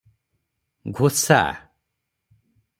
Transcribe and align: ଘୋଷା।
ଘୋଷା। 1.01 1.39